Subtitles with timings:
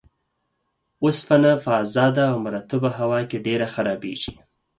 [1.03, 4.33] اوسپنه په ازاده او مرطوبه هوا کې ډیر خرابیږي.